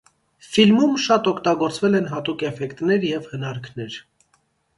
[0.53, 4.01] Ֆիլմում շատ օգտագործվել են հատուկ էֆեկտներ և հնարքներ։